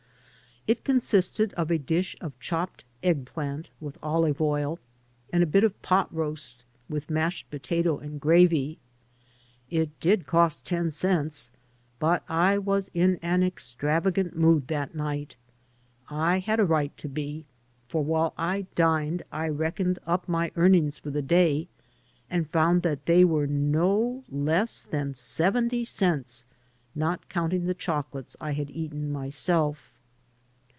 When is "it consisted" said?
0.67-1.53